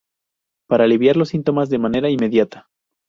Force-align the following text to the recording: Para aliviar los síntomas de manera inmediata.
Para 0.67 0.85
aliviar 0.85 1.15
los 1.15 1.29
síntomas 1.29 1.69
de 1.69 1.77
manera 1.77 2.09
inmediata. 2.09 2.67